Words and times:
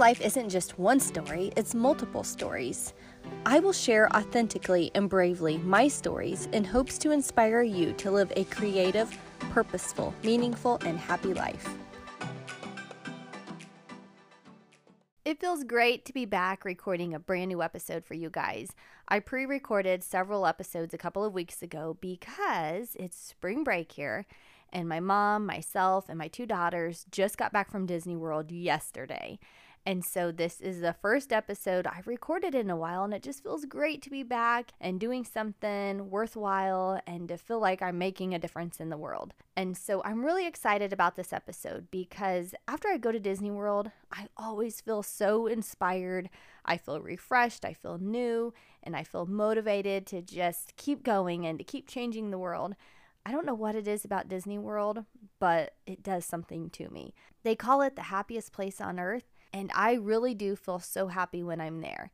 life 0.00 0.22
isn't 0.22 0.48
just 0.48 0.78
one 0.78 0.98
story, 0.98 1.52
it's 1.58 1.74
multiple 1.74 2.24
stories. 2.24 2.94
I 3.44 3.60
will 3.60 3.74
share 3.74 4.10
authentically 4.16 4.90
and 4.94 5.10
bravely 5.10 5.58
my 5.58 5.88
stories 5.88 6.48
in 6.52 6.64
hopes 6.64 6.96
to 7.00 7.10
inspire 7.10 7.60
you 7.62 7.92
to 7.92 8.10
live 8.10 8.32
a 8.34 8.44
creative, 8.44 9.14
purposeful, 9.50 10.14
meaningful, 10.24 10.80
and 10.86 10.98
happy 10.98 11.34
life. 11.34 11.68
It 15.26 15.38
feels 15.38 15.64
great 15.64 16.06
to 16.06 16.14
be 16.14 16.24
back 16.24 16.64
recording 16.64 17.12
a 17.12 17.18
brand 17.18 17.50
new 17.50 17.62
episode 17.62 18.06
for 18.06 18.14
you 18.14 18.30
guys. 18.30 18.70
I 19.06 19.20
pre 19.20 19.44
recorded 19.44 20.02
several 20.02 20.46
episodes 20.46 20.94
a 20.94 20.98
couple 20.98 21.24
of 21.24 21.34
weeks 21.34 21.60
ago 21.60 21.98
because 22.00 22.96
it's 22.98 23.18
spring 23.18 23.64
break 23.64 23.92
here, 23.92 24.24
and 24.72 24.88
my 24.88 25.00
mom, 25.00 25.44
myself, 25.44 26.08
and 26.08 26.16
my 26.16 26.28
two 26.28 26.46
daughters 26.46 27.04
just 27.10 27.36
got 27.36 27.52
back 27.52 27.70
from 27.70 27.84
Disney 27.84 28.16
World 28.16 28.50
yesterday. 28.50 29.38
And 29.86 30.04
so, 30.04 30.30
this 30.30 30.60
is 30.60 30.82
the 30.82 30.92
first 30.92 31.32
episode 31.32 31.86
I've 31.86 32.06
recorded 32.06 32.54
in 32.54 32.68
a 32.68 32.76
while, 32.76 33.02
and 33.02 33.14
it 33.14 33.22
just 33.22 33.42
feels 33.42 33.64
great 33.64 34.02
to 34.02 34.10
be 34.10 34.22
back 34.22 34.72
and 34.78 35.00
doing 35.00 35.24
something 35.24 36.10
worthwhile 36.10 37.00
and 37.06 37.28
to 37.28 37.38
feel 37.38 37.60
like 37.60 37.80
I'm 37.80 37.96
making 37.96 38.34
a 38.34 38.38
difference 38.38 38.78
in 38.78 38.90
the 38.90 38.98
world. 38.98 39.32
And 39.56 39.74
so, 39.76 40.02
I'm 40.04 40.24
really 40.24 40.46
excited 40.46 40.92
about 40.92 41.16
this 41.16 41.32
episode 41.32 41.90
because 41.90 42.54
after 42.68 42.88
I 42.88 42.98
go 42.98 43.10
to 43.10 43.18
Disney 43.18 43.50
World, 43.50 43.90
I 44.12 44.28
always 44.36 44.82
feel 44.82 45.02
so 45.02 45.46
inspired. 45.46 46.28
I 46.64 46.76
feel 46.76 47.00
refreshed, 47.00 47.64
I 47.64 47.72
feel 47.72 47.96
new, 47.96 48.52
and 48.82 48.94
I 48.94 49.02
feel 49.02 49.24
motivated 49.24 50.06
to 50.08 50.20
just 50.20 50.76
keep 50.76 51.02
going 51.02 51.46
and 51.46 51.58
to 51.58 51.64
keep 51.64 51.88
changing 51.88 52.30
the 52.30 52.38
world. 52.38 52.76
I 53.24 53.32
don't 53.32 53.46
know 53.46 53.54
what 53.54 53.74
it 53.74 53.86
is 53.86 54.04
about 54.04 54.28
Disney 54.28 54.58
World, 54.58 55.04
but 55.38 55.74
it 55.86 56.02
does 56.02 56.24
something 56.24 56.70
to 56.70 56.88
me. 56.90 57.14
They 57.42 57.54
call 57.54 57.82
it 57.82 57.96
the 57.96 58.02
happiest 58.02 58.52
place 58.52 58.80
on 58.80 58.98
earth. 58.98 59.24
And 59.52 59.70
I 59.74 59.94
really 59.94 60.34
do 60.34 60.56
feel 60.56 60.78
so 60.78 61.08
happy 61.08 61.42
when 61.42 61.60
I'm 61.60 61.80
there. 61.80 62.10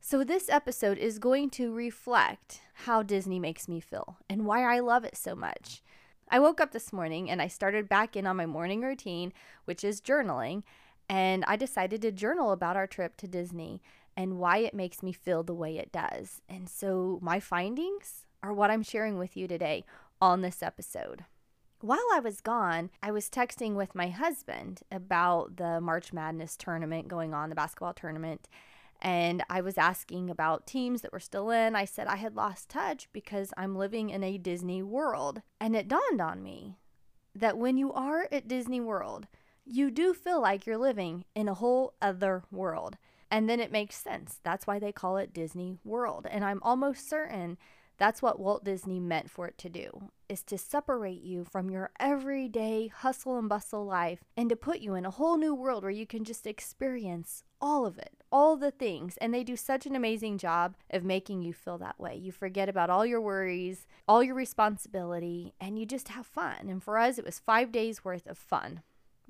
So, 0.00 0.24
this 0.24 0.48
episode 0.48 0.96
is 0.96 1.18
going 1.18 1.50
to 1.50 1.74
reflect 1.74 2.60
how 2.84 3.02
Disney 3.02 3.38
makes 3.38 3.68
me 3.68 3.80
feel 3.80 4.16
and 4.28 4.46
why 4.46 4.62
I 4.62 4.78
love 4.78 5.04
it 5.04 5.16
so 5.16 5.34
much. 5.34 5.82
I 6.30 6.38
woke 6.38 6.60
up 6.60 6.72
this 6.72 6.92
morning 6.92 7.28
and 7.30 7.42
I 7.42 7.48
started 7.48 7.88
back 7.88 8.16
in 8.16 8.26
on 8.26 8.36
my 8.36 8.46
morning 8.46 8.82
routine, 8.82 9.32
which 9.64 9.82
is 9.82 10.00
journaling, 10.00 10.62
and 11.08 11.44
I 11.46 11.56
decided 11.56 12.02
to 12.02 12.12
journal 12.12 12.52
about 12.52 12.76
our 12.76 12.86
trip 12.86 13.16
to 13.18 13.26
Disney 13.26 13.82
and 14.16 14.38
why 14.38 14.58
it 14.58 14.74
makes 14.74 15.02
me 15.02 15.12
feel 15.12 15.42
the 15.42 15.54
way 15.54 15.78
it 15.78 15.92
does. 15.92 16.42
And 16.48 16.68
so, 16.68 17.18
my 17.20 17.40
findings 17.40 18.26
are 18.42 18.52
what 18.52 18.70
I'm 18.70 18.82
sharing 18.82 19.18
with 19.18 19.36
you 19.36 19.48
today 19.48 19.84
on 20.20 20.42
this 20.42 20.62
episode. 20.62 21.24
While 21.80 22.04
I 22.12 22.18
was 22.18 22.40
gone, 22.40 22.90
I 23.04 23.12
was 23.12 23.30
texting 23.30 23.74
with 23.74 23.94
my 23.94 24.08
husband 24.08 24.80
about 24.90 25.58
the 25.58 25.80
March 25.80 26.12
Madness 26.12 26.56
tournament 26.56 27.06
going 27.06 27.32
on, 27.32 27.50
the 27.50 27.54
basketball 27.54 27.94
tournament. 27.94 28.48
And 29.00 29.44
I 29.48 29.60
was 29.60 29.78
asking 29.78 30.28
about 30.28 30.66
teams 30.66 31.02
that 31.02 31.12
were 31.12 31.20
still 31.20 31.50
in. 31.50 31.76
I 31.76 31.84
said 31.84 32.08
I 32.08 32.16
had 32.16 32.34
lost 32.34 32.68
touch 32.68 33.08
because 33.12 33.54
I'm 33.56 33.76
living 33.76 34.10
in 34.10 34.24
a 34.24 34.38
Disney 34.38 34.82
world. 34.82 35.42
And 35.60 35.76
it 35.76 35.86
dawned 35.86 36.20
on 36.20 36.42
me 36.42 36.78
that 37.32 37.56
when 37.56 37.78
you 37.78 37.92
are 37.92 38.26
at 38.32 38.48
Disney 38.48 38.80
World, 38.80 39.28
you 39.64 39.92
do 39.92 40.12
feel 40.12 40.42
like 40.42 40.66
you're 40.66 40.78
living 40.78 41.26
in 41.36 41.46
a 41.46 41.54
whole 41.54 41.94
other 42.02 42.42
world. 42.50 42.96
And 43.30 43.48
then 43.48 43.60
it 43.60 43.70
makes 43.70 43.94
sense. 43.94 44.40
That's 44.42 44.66
why 44.66 44.80
they 44.80 44.90
call 44.90 45.16
it 45.16 45.32
Disney 45.32 45.78
World. 45.84 46.26
And 46.28 46.44
I'm 46.44 46.62
almost 46.64 47.08
certain 47.08 47.56
that's 47.98 48.22
what 48.22 48.38
Walt 48.38 48.64
Disney 48.64 49.00
meant 49.00 49.28
for 49.28 49.48
it 49.48 49.58
to 49.58 49.68
do, 49.68 50.10
is 50.28 50.42
to 50.44 50.56
separate 50.56 51.22
you 51.22 51.44
from 51.44 51.68
your 51.68 51.90
everyday 51.98 52.86
hustle 52.86 53.36
and 53.36 53.48
bustle 53.48 53.84
life 53.84 54.20
and 54.36 54.48
to 54.48 54.56
put 54.56 54.78
you 54.78 54.94
in 54.94 55.04
a 55.04 55.10
whole 55.10 55.36
new 55.36 55.52
world 55.54 55.82
where 55.82 55.90
you 55.90 56.06
can 56.06 56.24
just 56.24 56.46
experience 56.46 57.42
all 57.60 57.86
of 57.86 57.98
it, 57.98 58.22
all 58.30 58.56
the 58.56 58.70
things. 58.70 59.16
And 59.18 59.34
they 59.34 59.42
do 59.42 59.56
such 59.56 59.84
an 59.84 59.96
amazing 59.96 60.38
job 60.38 60.76
of 60.90 61.02
making 61.02 61.42
you 61.42 61.52
feel 61.52 61.76
that 61.78 61.98
way. 61.98 62.14
You 62.14 62.30
forget 62.30 62.68
about 62.68 62.88
all 62.88 63.04
your 63.04 63.20
worries, 63.20 63.86
all 64.06 64.22
your 64.22 64.36
responsibility, 64.36 65.54
and 65.60 65.76
you 65.76 65.84
just 65.84 66.08
have 66.08 66.26
fun. 66.26 66.68
And 66.68 66.82
for 66.82 66.98
us, 66.98 67.18
it 67.18 67.24
was 67.24 67.40
five 67.40 67.72
days 67.72 68.04
worth 68.04 68.28
of 68.28 68.38
fun. 68.38 68.82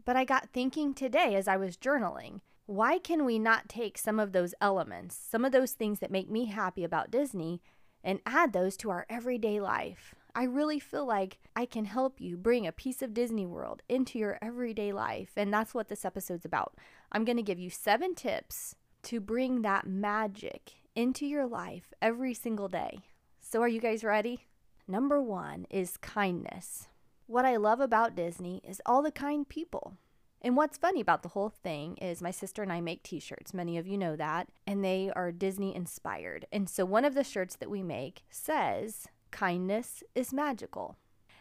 But 0.05 0.17
I 0.17 0.25
got 0.25 0.51
thinking 0.51 0.93
today 0.93 1.35
as 1.37 1.49
I 1.49 1.57
was 1.57 1.77
journaling, 1.77 2.41
why 2.67 2.99
can 2.99 3.25
we 3.25 3.39
not 3.39 3.67
take 3.67 3.97
some 3.97 4.21
of 4.21 4.33
those 4.33 4.55
elements, 4.61 5.17
some 5.17 5.43
of 5.43 5.53
those 5.53 5.73
things 5.73 6.01
that 6.01 6.11
make 6.11 6.31
me 6.31 6.45
happy 6.47 6.85
about 6.85 7.11
Disney, 7.11 7.63
and 8.09 8.21
add 8.25 8.55
those 8.55 8.75
to 8.75 8.89
our 8.89 9.05
everyday 9.11 9.61
life. 9.61 10.15
I 10.35 10.45
really 10.45 10.81
feel 10.81 11.05
like 11.05 11.37
I 11.55 11.67
can 11.67 11.85
help 11.85 12.23
you 12.23 12.39
bring 12.39 12.67
a 12.67 12.73
piece 12.73 13.03
of 13.03 13.13
Disney 13.13 13.45
World 13.45 13.83
into 13.87 14.19
your 14.19 14.39
everyday 14.41 14.95
life. 14.95 15.33
And 15.37 15.53
that's 15.53 15.75
what 15.75 15.89
this 15.89 16.07
episode's 16.07 16.47
about. 16.47 16.79
I'm 17.13 17.27
going 17.27 17.37
to 17.37 17.43
give 17.43 17.59
you 17.59 17.69
seven 17.69 18.15
tips 18.15 18.75
to 19.03 19.21
bring 19.21 19.61
that 19.61 19.87
magic 19.87 20.73
into 20.95 21.27
your 21.27 21.47
life 21.47 21.93
every 22.01 22.33
single 22.33 22.69
day. 22.69 23.01
So, 23.41 23.61
are 23.61 23.69
you 23.69 23.79
guys 23.79 24.03
ready? 24.03 24.47
Number 24.87 25.21
one 25.21 25.67
is 25.69 25.99
kindness. 25.99 26.89
What 27.27 27.45
I 27.45 27.57
love 27.57 27.81
about 27.81 28.17
Disney 28.17 28.63
is 28.67 28.81
all 28.87 29.03
the 29.03 29.13
kind 29.13 29.47
people. 29.47 29.99
And 30.41 30.57
what's 30.57 30.79
funny 30.79 31.01
about 31.01 31.23
the 31.23 31.31
whole 31.31 31.49
thing 31.49 31.97
is 31.97 32.23
my 32.23 32.31
sister 32.31 32.63
and 32.63 32.73
I 32.73 32.81
make 32.81 33.03
t 33.03 33.19
shirts. 33.19 33.53
Many 33.53 33.77
of 33.77 33.87
you 33.87 33.99
know 33.99 34.17
that. 34.17 34.49
And 34.67 34.85
they 34.85 35.11
are 35.15 35.33
Disney 35.33 35.75
inspired. 35.75 36.47
And 36.53 36.69
so 36.69 36.85
one 36.85 37.05
of 37.05 37.15
the 37.15 37.25
shirts 37.25 37.57
that 37.57 37.71
we 37.71 37.83
make 37.83 38.23
says, 38.31 39.09
Kindness 39.31 40.03
is 40.15 40.33
magical. 40.33 40.97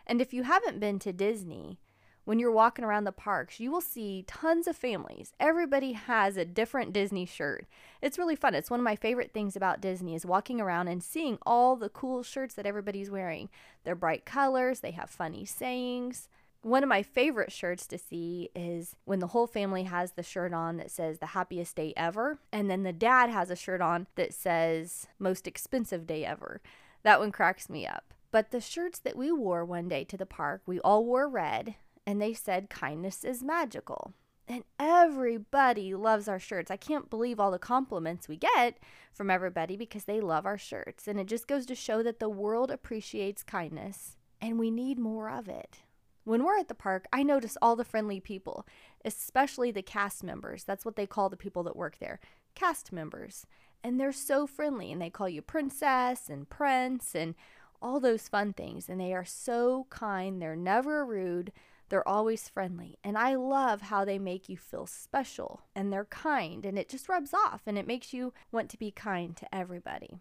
And 0.06 0.22
if 0.22 0.34
you 0.34 0.44
haven't 0.44 0.80
been 0.80 1.00
to 1.00 1.13
Disney, 1.13 1.80
when 2.28 2.40
you're 2.40 2.52
walking 2.52 2.84
around 2.84 3.06
the 3.06 3.13
parks, 3.13 3.59
you 3.59 3.72
will 3.72 3.81
see 3.81 4.25
tons 4.28 4.68
of 4.68 4.75
families. 4.75 5.31
Everybody 5.40 5.94
has 5.94 6.36
a 6.36 6.44
different 6.44 6.91
Disney 6.91 7.25
shirt. 7.25 7.66
It's 8.02 8.18
really 8.18 8.36
fun. 8.36 8.53
It's 8.53 8.69
one 8.69 8.81
of 8.81 8.84
my 8.84 8.97
favorite 8.97 9.31
things 9.31 9.56
about 9.56 9.80
Disney 9.80 10.13
is 10.13 10.25
walking 10.25 10.59
around 10.59 10.90
and 10.90 11.02
seeing 11.02 11.38
all 11.46 11.78
the 11.78 11.88
cool 11.88 12.24
shirts 12.24 12.53
that 12.56 12.66
everybody's 12.66 13.09
wearing. 13.09 13.47
They're 13.86 13.96
bright 13.96 14.25
colors, 14.25 14.81
they 14.81 14.91
have 14.91 15.09
funny 15.09 15.46
sayings. 15.46 16.28
One 16.62 16.84
of 16.84 16.90
my 16.90 17.03
favorite 17.03 17.51
shirts 17.51 17.88
to 17.88 17.97
see 17.97 18.50
is 18.56 18.95
when 19.06 19.19
the 19.19 19.28
whole 19.28 19.47
family 19.47 19.84
has 19.84 20.13
the 20.13 20.23
shirt 20.23 20.53
on 20.53 20.78
that 20.78 20.91
says 20.91 21.19
the 21.19 21.28
happiest 21.28 21.75
day 21.75 21.94
ever, 21.95 22.40
and 22.51 22.69
then 22.69 22.84
the 22.84 22.94
dad 22.94 23.29
has 23.29 23.50
a 23.50 23.56
shirt 23.56 23.81
on 23.81 24.07
that 24.16 24.34
says 24.34 25.07
most 25.19 25.47
expensive 25.47 26.07
day 26.07 26.25
ever. 26.25 26.62
That 27.03 27.19
one 27.19 27.31
cracks 27.31 27.69
me 27.69 27.88
up. 27.88 28.13
But 28.31 28.51
the 28.51 28.59
shirts 28.59 29.00
that 29.00 29.16
we 29.16 29.31
wore 29.31 29.63
one 29.63 29.88
day 29.88 30.03
to 30.06 30.18
the 30.18 30.25
park, 30.25 30.62
we 30.66 30.79
all 30.81 31.06
wore 31.06 31.29
red, 31.29 31.75
and 32.06 32.22
they 32.22 32.34
said 32.34 32.69
kindness 32.69 33.24
is 33.24 33.44
magical. 33.44 34.13
And 34.47 34.63
everybody 34.79 35.94
loves 35.94 36.28
our 36.28 36.39
shirts. 36.39 36.72
I 36.72 36.78
can't 36.78 37.09
believe 37.09 37.39
all 37.39 37.51
the 37.51 37.59
compliments 37.59 38.28
we 38.28 38.38
get 38.38 38.79
from 39.13 39.29
everybody 39.29 39.75
because 39.75 40.06
they 40.06 40.22
love 40.22 40.45
our 40.45 40.57
shirts. 40.57 41.07
And 41.07 41.19
it 41.19 41.28
just 41.28 41.47
goes 41.47 41.66
to 41.66 41.75
show 41.75 42.01
that 42.03 42.19
the 42.19 42.29
world 42.29 42.72
appreciates 42.72 43.44
kindness 43.44 44.16
and 44.41 44.57
we 44.57 44.72
need 44.72 45.00
more 45.00 45.29
of 45.29 45.50
it. 45.50 45.79
When 46.27 46.43
we're 46.43 46.59
at 46.59 46.67
the 46.67 46.75
park, 46.75 47.07
I 47.13 47.23
notice 47.23 47.57
all 47.61 47.77
the 47.77 47.85
friendly 47.85 48.19
people, 48.19 48.67
especially 49.05 49.71
the 49.71 49.81
cast 49.81 50.25
members. 50.25 50.65
That's 50.65 50.83
what 50.83 50.97
they 50.97 51.05
call 51.05 51.29
the 51.29 51.38
people 51.38 51.63
that 51.63 51.77
work 51.77 51.99
there 51.99 52.19
cast 52.53 52.91
members. 52.91 53.45
And 53.81 53.97
they're 53.97 54.11
so 54.11 54.45
friendly, 54.45 54.91
and 54.91 55.01
they 55.01 55.09
call 55.09 55.29
you 55.29 55.41
princess 55.41 56.27
and 56.27 56.49
prince 56.49 57.15
and 57.15 57.33
all 57.81 58.01
those 58.01 58.27
fun 58.27 58.51
things. 58.51 58.89
And 58.89 58.99
they 58.99 59.13
are 59.13 59.23
so 59.23 59.88
kind. 59.89 60.41
They're 60.41 60.57
never 60.57 61.05
rude. 61.05 61.53
They're 61.88 62.05
always 62.05 62.49
friendly. 62.49 62.97
And 63.05 63.17
I 63.17 63.35
love 63.35 63.83
how 63.83 64.03
they 64.03 64.19
make 64.19 64.49
you 64.49 64.57
feel 64.57 64.85
special 64.85 65.61
and 65.77 65.94
they're 65.94 66.03
kind. 66.03 66.65
And 66.65 66.77
it 66.77 66.89
just 66.89 67.07
rubs 67.07 67.33
off 67.33 67.61
and 67.65 67.77
it 67.77 67.88
makes 67.88 68.11
you 68.11 68.33
want 68.51 68.69
to 68.71 68.77
be 68.77 68.91
kind 68.91 69.38
to 69.38 69.55
everybody. 69.55 70.19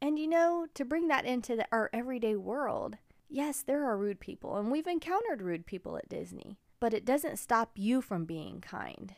And 0.00 0.16
you 0.16 0.28
know, 0.28 0.68
to 0.74 0.84
bring 0.84 1.08
that 1.08 1.24
into 1.24 1.56
the, 1.56 1.66
our 1.72 1.90
everyday 1.92 2.36
world, 2.36 2.98
Yes, 3.32 3.62
there 3.62 3.84
are 3.84 3.96
rude 3.96 4.18
people, 4.18 4.56
and 4.56 4.72
we've 4.72 4.88
encountered 4.88 5.40
rude 5.40 5.64
people 5.64 5.96
at 5.96 6.08
Disney, 6.08 6.58
but 6.80 6.92
it 6.92 7.04
doesn't 7.04 7.38
stop 7.38 7.70
you 7.76 8.02
from 8.02 8.24
being 8.24 8.60
kind. 8.60 9.14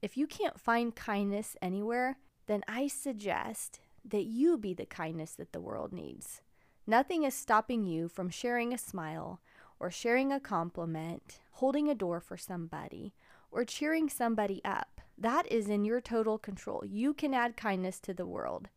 If 0.00 0.16
you 0.16 0.26
can't 0.26 0.58
find 0.58 0.96
kindness 0.96 1.56
anywhere, 1.60 2.16
then 2.46 2.62
I 2.66 2.88
suggest 2.88 3.78
that 4.02 4.24
you 4.24 4.56
be 4.56 4.72
the 4.72 4.86
kindness 4.86 5.32
that 5.32 5.52
the 5.52 5.60
world 5.60 5.92
needs. 5.92 6.40
Nothing 6.86 7.24
is 7.24 7.34
stopping 7.34 7.84
you 7.84 8.08
from 8.08 8.30
sharing 8.30 8.72
a 8.72 8.78
smile 8.78 9.42
or 9.78 9.90
sharing 9.90 10.32
a 10.32 10.40
compliment, 10.40 11.40
holding 11.52 11.90
a 11.90 11.94
door 11.94 12.18
for 12.18 12.38
somebody, 12.38 13.12
or 13.50 13.66
cheering 13.66 14.08
somebody 14.08 14.62
up. 14.64 15.02
That 15.18 15.50
is 15.52 15.68
in 15.68 15.84
your 15.84 16.00
total 16.00 16.38
control. 16.38 16.82
You 16.86 17.12
can 17.12 17.34
add 17.34 17.58
kindness 17.58 18.00
to 18.00 18.14
the 18.14 18.26
world. 18.26 18.68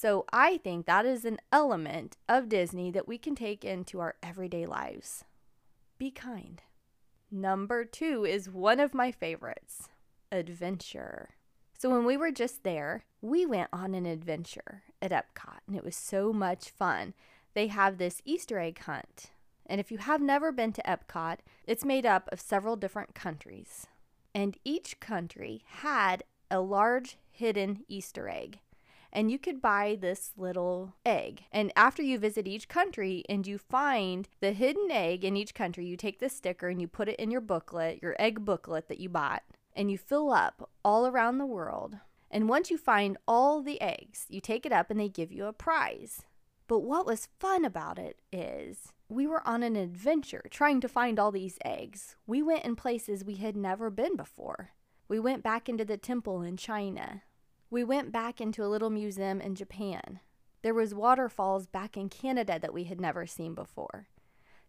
So 0.00 0.26
I 0.32 0.58
think 0.58 0.86
that 0.86 1.06
is 1.06 1.24
an 1.24 1.38
element 1.50 2.18
of 2.28 2.48
Disney 2.48 2.92
that 2.92 3.08
we 3.08 3.18
can 3.18 3.34
take 3.34 3.64
into 3.64 3.98
our 3.98 4.14
everyday 4.22 4.64
lives. 4.64 5.24
Be 5.98 6.12
kind. 6.12 6.62
Number 7.32 7.84
two 7.84 8.24
is 8.24 8.48
one 8.48 8.78
of 8.78 8.94
my 8.94 9.10
favorites 9.10 9.88
adventure. 10.30 11.30
So 11.76 11.90
when 11.90 12.04
we 12.04 12.16
were 12.16 12.30
just 12.30 12.62
there, 12.62 13.06
we 13.20 13.44
went 13.44 13.70
on 13.72 13.92
an 13.92 14.06
adventure 14.06 14.84
at 15.02 15.10
Epcot 15.10 15.58
and 15.66 15.74
it 15.74 15.84
was 15.84 15.96
so 15.96 16.32
much 16.32 16.70
fun. 16.70 17.12
They 17.54 17.66
have 17.66 17.98
this 17.98 18.22
Easter 18.24 18.60
egg 18.60 18.78
hunt. 18.78 19.32
And 19.66 19.80
if 19.80 19.90
you 19.90 19.98
have 19.98 20.20
never 20.20 20.52
been 20.52 20.72
to 20.74 20.82
Epcot, 20.82 21.38
it's 21.66 21.84
made 21.84 22.06
up 22.06 22.28
of 22.30 22.40
several 22.40 22.76
different 22.76 23.16
countries. 23.16 23.88
And 24.32 24.58
each 24.64 25.00
country 25.00 25.62
had 25.66 26.22
a 26.52 26.60
large 26.60 27.18
hidden 27.32 27.80
Easter 27.88 28.28
egg. 28.28 28.60
And 29.12 29.30
you 29.30 29.38
could 29.38 29.62
buy 29.62 29.96
this 30.00 30.32
little 30.36 30.94
egg. 31.04 31.44
And 31.50 31.72
after 31.74 32.02
you 32.02 32.18
visit 32.18 32.46
each 32.46 32.68
country 32.68 33.24
and 33.28 33.46
you 33.46 33.58
find 33.58 34.28
the 34.40 34.52
hidden 34.52 34.90
egg 34.90 35.24
in 35.24 35.36
each 35.36 35.54
country, 35.54 35.86
you 35.86 35.96
take 35.96 36.20
the 36.20 36.28
sticker 36.28 36.68
and 36.68 36.80
you 36.80 36.88
put 36.88 37.08
it 37.08 37.18
in 37.18 37.30
your 37.30 37.40
booklet, 37.40 38.00
your 38.02 38.16
egg 38.18 38.44
booklet 38.44 38.88
that 38.88 39.00
you 39.00 39.08
bought, 39.08 39.42
and 39.74 39.90
you 39.90 39.96
fill 39.96 40.30
up 40.30 40.70
all 40.84 41.06
around 41.06 41.38
the 41.38 41.46
world. 41.46 41.96
And 42.30 42.48
once 42.48 42.70
you 42.70 42.76
find 42.76 43.16
all 43.26 43.62
the 43.62 43.80
eggs, 43.80 44.26
you 44.28 44.40
take 44.40 44.66
it 44.66 44.72
up 44.72 44.90
and 44.90 45.00
they 45.00 45.08
give 45.08 45.32
you 45.32 45.46
a 45.46 45.52
prize. 45.52 46.22
But 46.66 46.80
what 46.80 47.06
was 47.06 47.28
fun 47.38 47.64
about 47.64 47.98
it 47.98 48.18
is 48.30 48.92
we 49.08 49.26
were 49.26 49.46
on 49.48 49.62
an 49.62 49.74
adventure 49.74 50.42
trying 50.50 50.82
to 50.82 50.88
find 50.88 51.18
all 51.18 51.32
these 51.32 51.58
eggs. 51.64 52.16
We 52.26 52.42
went 52.42 52.66
in 52.66 52.76
places 52.76 53.24
we 53.24 53.36
had 53.36 53.56
never 53.56 53.88
been 53.88 54.16
before. 54.16 54.72
We 55.08 55.18
went 55.18 55.42
back 55.42 55.70
into 55.70 55.86
the 55.86 55.96
temple 55.96 56.42
in 56.42 56.58
China. 56.58 57.22
We 57.70 57.84
went 57.84 58.12
back 58.12 58.40
into 58.40 58.64
a 58.64 58.68
little 58.68 58.88
museum 58.88 59.40
in 59.40 59.54
Japan. 59.54 60.20
There 60.62 60.74
was 60.74 60.94
waterfalls 60.94 61.66
back 61.66 61.96
in 61.96 62.08
Canada 62.08 62.58
that 62.58 62.72
we 62.72 62.84
had 62.84 63.00
never 63.00 63.26
seen 63.26 63.54
before. 63.54 64.08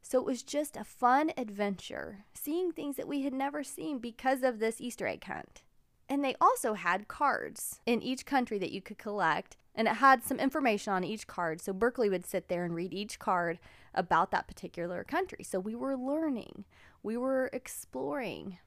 So 0.02 0.20
it 0.20 0.26
was 0.26 0.44
just 0.44 0.76
a 0.76 0.84
fun 0.84 1.32
adventure, 1.38 2.26
seeing 2.34 2.72
things 2.72 2.98
that 2.98 3.08
we 3.08 3.22
had 3.22 3.34
never 3.34 3.64
seen 3.64 4.00
because 4.00 4.44
of 4.44 4.60
this 4.60 4.82
Easter 4.82 5.08
egg 5.08 5.24
hunt. 5.24 5.64
And 6.10 6.24
they 6.24 6.36
also 6.42 6.74
had 6.74 7.08
cards 7.08 7.80
in 7.86 8.02
each 8.02 8.26
country 8.26 8.58
that 8.60 8.72
you 8.72 8.82
could 8.82 8.98
collect, 8.98 9.56
and 9.76 9.88
it 9.88 9.96
had 9.96 10.24
some 10.24 10.40
information 10.40 10.92
on 10.92 11.04
each 11.04 11.28
card. 11.28 11.62
So 11.62 11.72
Berkeley 11.72 12.10
would 12.10 12.26
sit 12.26 12.50
there 12.50 12.66
and 12.66 12.76
read 12.76 12.94
each 12.94 13.20
card 13.20 13.60
about 13.94 14.32
that 14.32 14.48
particular 14.48 15.04
country. 15.04 15.44
So 15.44 15.60
we 15.60 15.76
were 15.76 15.96
learning, 15.96 16.66
we 17.04 17.16
were 17.16 17.50
exploring, 17.54 18.58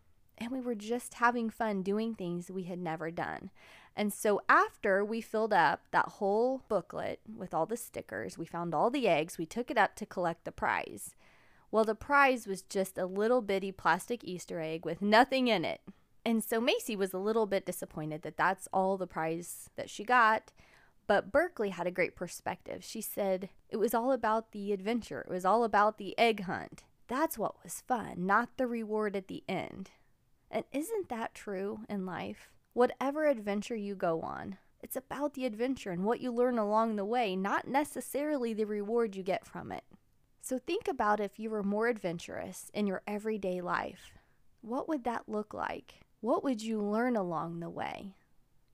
and 0.43 0.53
we 0.53 0.61
were 0.61 0.75
just 0.75 1.15
having 1.15 1.50
fun 1.50 1.83
doing 1.83 2.15
things 2.15 2.50
we 2.50 2.65
had 2.65 2.79
never 2.79 3.11
done. 3.11 3.50
And 3.94 4.12
so 4.12 4.41
after 4.49 5.05
we 5.05 5.21
filled 5.21 5.53
up 5.53 5.83
that 5.91 6.09
whole 6.09 6.62
booklet 6.69 7.21
with 7.37 7.53
all 7.53 7.67
the 7.67 7.77
stickers, 7.77 8.39
we 8.39 8.47
found 8.47 8.75
all 8.75 8.91
the 8.91 9.06
eggs, 9.06 9.39
we 9.39 9.47
took 9.47 9.71
it 9.71 9.79
up 9.79 9.94
to 9.97 10.06
collect 10.06 10.44
the 10.44 10.53
prize. 10.53 11.15
Well, 11.71 11.85
the 11.85 11.94
prize 11.94 12.47
was 12.47 12.62
just 12.62 12.99
a 12.99 13.06
little 13.06 13.43
bitty 13.43 13.73
plastic 13.73 14.25
Easter 14.25 14.61
egg 14.61 14.85
with 14.85 15.03
nothing 15.03 15.49
in 15.49 15.65
it. 15.65 15.81
And 16.25 16.43
so 16.43 16.61
Macy 16.61 16.97
was 16.97 17.12
a 17.12 17.19
little 17.19 17.47
bit 17.47 17.67
disappointed 17.67 18.23
that 18.23 18.37
that's 18.37 18.69
all 18.73 18.97
the 18.97 19.06
prize 19.06 19.71
that 19.77 19.91
she 19.91 20.05
got. 20.05 20.53
But 21.06 21.33
Berkeley 21.33 21.71
had 21.71 21.87
a 21.87 21.91
great 21.91 22.15
perspective. 22.15 22.85
She 22.85 23.00
said 23.00 23.49
it 23.69 23.77
was 23.77 23.93
all 23.93 24.12
about 24.12 24.53
the 24.53 24.73
adventure, 24.73 25.21
it 25.21 25.33
was 25.33 25.44
all 25.44 25.65
about 25.65 25.99
the 25.99 26.17
egg 26.19 26.44
hunt. 26.44 26.85
That's 27.09 27.37
what 27.37 27.62
was 27.62 27.83
fun, 27.87 28.27
not 28.27 28.56
the 28.56 28.67
reward 28.67 29.17
at 29.17 29.29
the 29.29 29.43
end. 29.49 29.91
And 30.52 30.64
isn't 30.70 31.08
that 31.08 31.34
true 31.34 31.81
in 31.88 32.04
life? 32.04 32.50
Whatever 32.75 33.26
adventure 33.26 33.75
you 33.75 33.94
go 33.94 34.20
on, 34.20 34.58
it's 34.82 34.96
about 34.96 35.32
the 35.32 35.46
adventure 35.46 35.90
and 35.90 36.04
what 36.04 36.20
you 36.20 36.31
learn 36.31 36.58
along 36.58 36.96
the 36.96 37.06
way, 37.06 37.34
not 37.34 37.66
necessarily 37.66 38.52
the 38.52 38.66
reward 38.66 39.16
you 39.16 39.22
get 39.22 39.46
from 39.46 39.72
it. 39.72 39.84
So 40.43 40.58
think 40.58 40.88
about 40.88 41.20
if 41.20 41.38
you 41.38 41.49
were 41.49 41.62
more 41.62 41.88
adventurous 41.88 42.70
in 42.75 42.87
your 42.87 43.00
everyday 43.06 43.62
life. 43.62 44.12
What 44.60 44.88
would 44.88 45.04
that 45.04 45.28
look 45.28 45.54
like? 45.54 46.04
What 46.20 46.44
would 46.44 46.60
you 46.60 46.82
learn 46.82 47.16
along 47.16 47.60
the 47.60 47.70
way? 47.70 48.14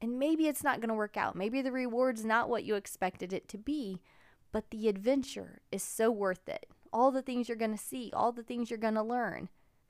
And 0.01 0.19
maybe 0.19 0.49
it's 0.49 0.65
not 0.65 0.81
going 0.81 0.89
to 0.89 0.95
work 0.95 1.17
out. 1.17 1.37
Maybe 1.37 1.63
the 1.63 1.73
reward's 1.73 2.25
not 2.25 2.49
what 2.49 2.65
you 2.65 2.75
expected 2.75 3.33
it 3.33 3.49
to 3.49 3.59
be, 3.59 4.01
but 4.51 4.71
the 4.71 4.89
adventure 4.89 5.61
is 5.71 5.83
so 5.83 6.11
worth 6.11 6.49
it. 6.49 6.67
All 6.93 7.11
the 7.11 7.23
things 7.23 7.49
you're 7.49 7.57
going 7.57 7.77
to 7.77 7.83
see, 7.83 8.11
all 8.15 8.33
the 8.33 8.43
things 8.43 8.71
you're 8.71 8.79
going 8.79 8.95
to 8.95 9.03
learn, 9.03 9.49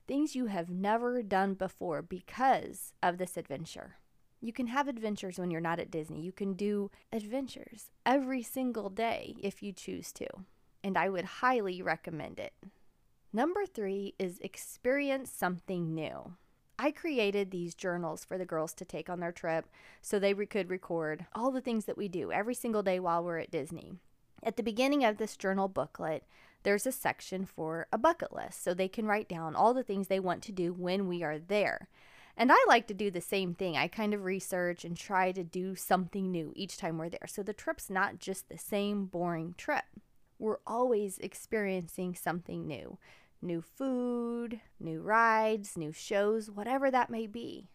things 0.09 0.35
you 0.35 0.47
have 0.47 0.71
never 0.71 1.21
done 1.21 1.53
before 1.53 2.01
because 2.01 2.93
of 3.03 3.19
this 3.19 3.37
adventure. 3.37 3.97
You 4.41 4.51
can 4.51 4.65
have 4.65 4.87
adventures 4.87 5.37
when 5.37 5.51
you're 5.51 5.61
not 5.61 5.79
at 5.79 5.91
Disney. 5.91 6.19
You 6.19 6.31
can 6.31 6.53
do 6.53 6.89
adventures 7.13 7.91
every 8.07 8.41
single 8.41 8.89
day 8.89 9.35
if 9.39 9.61
you 9.61 9.71
choose 9.71 10.11
to. 10.13 10.25
And 10.83 10.97
I 10.97 11.09
would 11.09 11.25
highly 11.25 11.83
recommend 11.83 12.39
it. 12.39 12.53
Number 13.31 13.67
three 13.67 14.15
is 14.17 14.39
experience 14.39 15.29
something 15.29 15.93
new. 15.93 16.33
I 16.79 16.89
created 16.89 17.51
these 17.51 17.75
journals 17.75 18.25
for 18.25 18.39
the 18.39 18.45
girls 18.45 18.73
to 18.75 18.85
take 18.85 19.11
on 19.11 19.19
their 19.19 19.31
trip 19.31 19.67
so 20.01 20.17
they 20.17 20.33
re- 20.33 20.47
could 20.47 20.71
record 20.71 21.27
all 21.35 21.51
the 21.51 21.61
things 21.61 21.85
that 21.85 21.97
we 21.97 22.07
do 22.07 22.31
every 22.31 22.55
single 22.55 22.81
day 22.81 22.99
while 22.99 23.23
we're 23.23 23.37
at 23.37 23.51
Disney. 23.51 23.93
At 24.41 24.57
the 24.57 24.63
beginning 24.63 25.05
of 25.05 25.17
this 25.17 25.37
journal 25.37 25.67
booklet, 25.67 26.23
there's 26.63 26.85
a 26.85 26.91
section 26.91 27.45
for 27.45 27.87
a 27.91 27.97
bucket 27.97 28.33
list 28.33 28.63
so 28.63 28.73
they 28.73 28.87
can 28.87 29.05
write 29.05 29.29
down 29.29 29.55
all 29.55 29.73
the 29.73 29.83
things 29.83 30.07
they 30.07 30.19
want 30.19 30.43
to 30.43 30.51
do 30.51 30.73
when 30.73 31.07
we 31.07 31.23
are 31.23 31.39
there. 31.39 31.87
And 32.35 32.51
I 32.51 32.65
like 32.67 32.87
to 32.87 32.93
do 32.93 33.11
the 33.11 33.21
same 33.21 33.53
thing. 33.53 33.75
I 33.75 33.87
kind 33.87 34.13
of 34.13 34.23
research 34.23 34.85
and 34.85 34.95
try 34.95 35.33
to 35.33 35.43
do 35.43 35.75
something 35.75 36.31
new 36.31 36.53
each 36.55 36.77
time 36.77 36.97
we're 36.97 37.09
there. 37.09 37.27
So 37.27 37.43
the 37.43 37.53
trip's 37.53 37.89
not 37.89 38.19
just 38.19 38.47
the 38.47 38.57
same 38.57 39.05
boring 39.05 39.55
trip. 39.57 39.83
We're 40.37 40.59
always 40.65 41.17
experiencing 41.17 42.15
something 42.15 42.65
new 42.65 42.97
new 43.41 43.61
food, 43.61 44.59
new 44.81 45.01
rides, 45.01 45.77
new 45.77 45.93
shows, 45.93 46.51
whatever 46.51 46.91
that 46.91 47.09
may 47.09 47.25
be. 47.25 47.69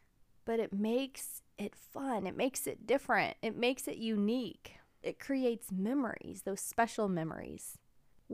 But 0.44 0.60
it 0.60 0.74
makes 0.74 1.40
it 1.56 1.74
fun, 1.74 2.26
it 2.26 2.36
makes 2.36 2.66
it 2.66 2.86
different, 2.86 3.36
it 3.42 3.56
makes 3.56 3.88
it 3.88 3.96
unique. 3.96 4.74
It 5.02 5.18
creates 5.18 5.70
memories, 5.70 6.42
those 6.42 6.60
special 6.60 7.08
memories. 7.08 7.78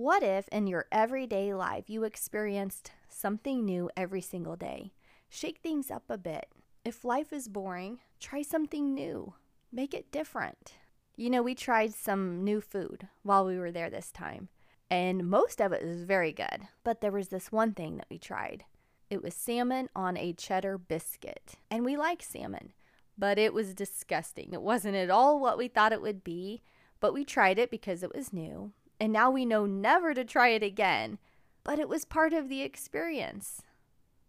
What 0.00 0.22
if 0.22 0.48
in 0.48 0.66
your 0.66 0.86
everyday 0.90 1.52
life 1.52 1.90
you 1.90 2.04
experienced 2.04 2.90
something 3.10 3.66
new 3.66 3.90
every 3.94 4.22
single 4.22 4.56
day? 4.56 4.94
Shake 5.28 5.58
things 5.58 5.90
up 5.90 6.04
a 6.08 6.16
bit. 6.16 6.46
If 6.86 7.04
life 7.04 7.34
is 7.34 7.48
boring, 7.48 7.98
try 8.18 8.40
something 8.40 8.94
new. 8.94 9.34
Make 9.70 9.92
it 9.92 10.10
different. 10.10 10.72
You 11.16 11.28
know, 11.28 11.42
we 11.42 11.54
tried 11.54 11.92
some 11.92 12.42
new 12.42 12.62
food 12.62 13.08
while 13.24 13.44
we 13.44 13.58
were 13.58 13.70
there 13.70 13.90
this 13.90 14.10
time 14.10 14.48
and 14.90 15.28
most 15.28 15.60
of 15.60 15.70
it 15.70 15.84
was 15.84 16.04
very 16.04 16.32
good. 16.32 16.68
But 16.82 17.02
there 17.02 17.12
was 17.12 17.28
this 17.28 17.52
one 17.52 17.74
thing 17.74 17.98
that 17.98 18.08
we 18.08 18.16
tried. 18.16 18.64
It 19.10 19.22
was 19.22 19.34
salmon 19.34 19.90
on 19.94 20.16
a 20.16 20.32
cheddar 20.32 20.78
biscuit. 20.78 21.56
And 21.70 21.84
we 21.84 21.98
like 21.98 22.22
salmon, 22.22 22.72
but 23.18 23.38
it 23.38 23.52
was 23.52 23.74
disgusting. 23.74 24.54
It 24.54 24.62
wasn't 24.62 24.96
at 24.96 25.10
all 25.10 25.38
what 25.38 25.58
we 25.58 25.68
thought 25.68 25.92
it 25.92 26.00
would 26.00 26.24
be, 26.24 26.62
but 27.00 27.12
we 27.12 27.22
tried 27.22 27.58
it 27.58 27.70
because 27.70 28.02
it 28.02 28.14
was 28.14 28.32
new. 28.32 28.72
And 29.00 29.12
now 29.12 29.30
we 29.30 29.44
know 29.44 29.66
never 29.66 30.14
to 30.14 30.24
try 30.24 30.50
it 30.50 30.62
again, 30.62 31.18
but 31.64 31.78
it 31.78 31.88
was 31.88 32.04
part 32.04 32.32
of 32.32 32.48
the 32.48 32.62
experience. 32.62 33.62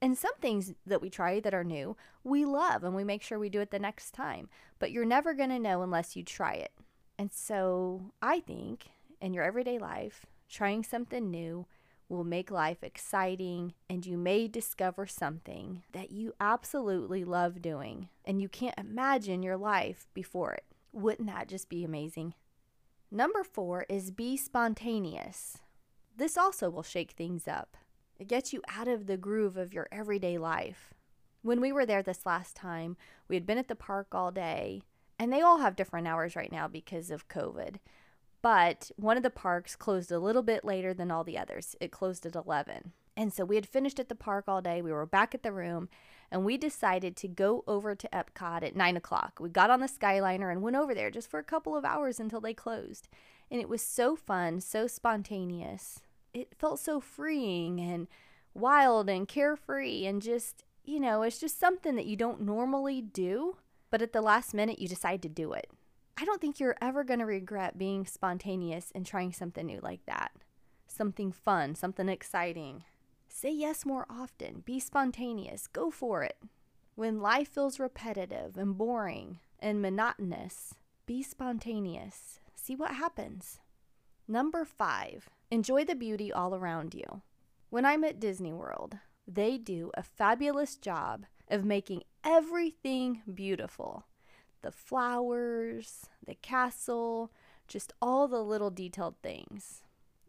And 0.02 0.18
some 0.18 0.36
things 0.42 0.74
that 0.86 1.02
we 1.02 1.10
try 1.12 1.40
that 1.42 1.54
are 1.54 1.64
new, 1.64 1.96
we 2.24 2.46
love 2.46 2.84
and 2.84 2.96
we 2.96 3.04
make 3.04 3.22
sure 3.22 3.38
we 3.38 3.50
do 3.50 3.60
it 3.60 3.70
the 3.70 3.78
next 3.78 4.12
time. 4.12 4.50
But 4.80 4.92
you're 4.92 5.06
never 5.06 5.34
going 5.34 5.50
to 5.50 5.60
know 5.60 5.84
unless 5.84 6.16
you 6.16 6.24
try 6.24 6.54
it. 6.54 6.72
And 7.20 7.32
so 7.32 8.14
I 8.22 8.40
think 8.40 8.88
in 9.20 9.34
your 9.34 9.44
everyday 9.44 9.78
life, 9.78 10.26
Trying 10.52 10.84
something 10.84 11.32
new 11.32 11.66
will 12.10 12.26
make 12.26 12.52
life 12.52 12.84
exciting, 12.84 13.74
and 13.90 14.06
you 14.06 14.18
may 14.18 14.50
discover 14.50 15.08
something 15.08 15.84
that 15.94 16.12
you 16.12 16.34
absolutely 16.42 17.24
love 17.24 17.62
doing, 17.62 18.10
and 18.26 18.42
you 18.42 18.50
can't 18.50 18.78
imagine 18.78 19.44
your 19.44 19.56
life 19.56 20.08
before 20.14 20.52
it. 20.52 20.66
Wouldn't 20.92 21.30
that 21.30 21.48
just 21.48 21.70
be 21.70 21.86
amazing? 21.86 22.34
Number 23.14 23.44
four 23.44 23.86
is 23.90 24.10
be 24.10 24.38
spontaneous. 24.38 25.58
This 26.16 26.38
also 26.38 26.70
will 26.70 26.82
shake 26.82 27.12
things 27.12 27.46
up. 27.46 27.76
It 28.18 28.30
gets 28.30 28.54
you 28.54 28.62
out 28.70 28.88
of 28.88 29.06
the 29.06 29.18
groove 29.18 29.58
of 29.58 29.74
your 29.74 29.90
everyday 29.92 30.38
life. 30.38 30.94
When 31.42 31.60
we 31.60 31.74
were 31.74 31.86
there 31.86 32.02
this 32.02 32.26
last 32.26 32.56
time, 32.56 32.96
we 33.28 33.36
had 33.36 33.46
been 33.46 33.58
at 33.58 33.68
the 33.68 33.76
park 33.76 34.08
all 34.14 34.32
day, 34.32 34.84
and 35.20 35.32
they 35.32 35.42
all 35.42 35.58
have 35.58 35.76
different 35.76 36.08
hours 36.08 36.38
right 36.38 36.52
now 36.54 36.70
because 36.70 37.12
of 37.12 37.28
COVID. 37.28 37.78
But 38.42 38.92
one 38.96 39.18
of 39.18 39.24
the 39.24 39.30
parks 39.30 39.76
closed 39.76 40.12
a 40.12 40.20
little 40.20 40.44
bit 40.44 40.64
later 40.64 40.94
than 40.94 41.12
all 41.12 41.26
the 41.26 41.38
others. 41.38 41.76
It 41.82 41.92
closed 41.92 42.26
at 42.26 42.36
11. 42.36 42.94
And 43.22 43.32
so 43.32 43.46
we 43.46 43.54
had 43.54 43.68
finished 43.68 44.00
at 44.00 44.10
the 44.10 44.16
park 44.16 44.46
all 44.48 44.64
day. 44.64 44.82
We 44.82 44.92
were 44.92 45.06
back 45.06 45.36
at 45.36 45.44
the 45.44 45.52
room 45.52 45.90
and 46.32 46.44
we 46.44 46.58
decided 46.58 47.16
to 47.18 47.28
go 47.28 47.64
over 47.68 47.94
to 47.94 48.10
Epcot 48.12 48.64
at 48.64 48.76
9 48.76 48.98
o'clock. 48.98 49.38
We 49.40 49.50
got 49.50 49.70
on 49.70 49.80
the 49.80 49.86
Skyliner 49.86 50.52
and 50.52 50.64
went 50.64 50.76
over 50.76 50.96
there 50.96 51.12
just 51.12 51.30
for 51.30 51.38
a 51.38 51.44
couple 51.44 51.78
of 51.78 51.86
hours 51.86 52.20
until 52.20 52.42
they 52.42 52.56
closed. 52.56 53.10
And 53.52 53.62
it 53.62 53.70
was 53.70 53.84
so 53.84 54.16
fun, 54.16 54.60
so 54.60 54.88
spontaneous. 54.88 56.00
It 56.34 56.56
felt 56.58 56.80
so 56.80 57.00
freeing 57.00 57.80
and 57.80 58.08
wild 58.56 59.08
and 59.08 59.28
carefree 59.28 60.08
and 60.08 60.20
just, 60.20 60.64
you 60.84 61.00
know, 61.00 61.22
it's 61.22 61.38
just 61.38 61.60
something 61.60 61.96
that 61.98 62.08
you 62.08 62.16
don't 62.16 62.42
normally 62.42 63.04
do. 63.04 63.58
But 63.92 64.02
at 64.02 64.14
the 64.14 64.22
last 64.22 64.56
minute, 64.56 64.80
you 64.80 64.88
decide 64.88 65.22
to 65.22 65.30
do 65.30 65.54
it. 65.54 65.70
I 66.18 66.26
don't 66.26 66.42
think 66.42 66.60
you're 66.60 66.78
ever 66.82 67.04
going 67.04 67.20
to 67.20 67.26
regret 67.28 67.78
being 67.78 68.08
spontaneous 68.08 68.92
and 68.96 69.06
trying 69.06 69.32
something 69.32 69.68
new 69.68 69.80
like 69.80 70.08
that. 70.08 70.32
Something 70.88 71.32
fun, 71.32 71.76
something 71.76 72.10
exciting. 72.10 72.84
Say 73.34 73.52
yes 73.52 73.86
more 73.86 74.06
often. 74.10 74.62
Be 74.66 74.80
spontaneous. 74.80 75.66
Go 75.66 75.90
for 75.90 76.22
it. 76.22 76.38
When 76.96 77.22
life 77.22 77.48
feels 77.48 77.80
repetitive 77.80 78.58
and 78.58 78.78
boring 78.78 79.40
and 79.60 79.82
monotonous, 79.82 80.76
be 81.06 81.24
spontaneous. 81.24 82.40
See 82.54 82.76
what 82.76 82.92
happens. 82.92 83.60
Number 84.28 84.66
five, 84.66 85.30
enjoy 85.50 85.86
the 85.86 85.96
beauty 85.96 86.32
all 86.32 86.54
around 86.54 86.94
you. 86.94 87.22
When 87.70 87.86
I'm 87.86 88.04
at 88.04 88.20
Disney 88.20 88.54
World, 88.54 88.98
they 89.26 89.58
do 89.58 89.92
a 89.96 90.04
fabulous 90.04 90.76
job 90.76 91.26
of 91.50 91.64
making 91.66 92.04
everything 92.24 93.22
beautiful. 93.34 94.06
the 94.62 94.72
flowers, 94.72 96.06
the 96.26 96.36
castle, 96.36 97.32
just 97.68 97.94
all 98.02 98.28
the 98.28 98.44
little 98.44 98.70
detailed 98.70 99.16
things. 99.24 99.82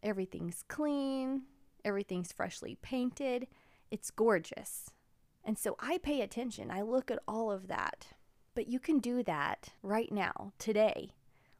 Everything's 0.02 0.64
clean, 0.68 1.42
everything's 1.84 2.32
freshly 2.32 2.76
painted. 2.82 3.46
It's 3.90 4.10
gorgeous. 4.10 4.90
And 5.44 5.58
so 5.58 5.76
I 5.80 5.98
pay 5.98 6.20
attention. 6.20 6.70
I 6.70 6.82
look 6.82 7.10
at 7.10 7.18
all 7.26 7.50
of 7.50 7.68
that. 7.68 8.08
But 8.54 8.68
you 8.68 8.78
can 8.78 8.98
do 8.98 9.22
that 9.22 9.70
right 9.82 10.12
now, 10.12 10.52
today. 10.58 11.12